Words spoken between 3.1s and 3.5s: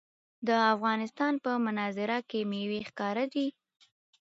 ده.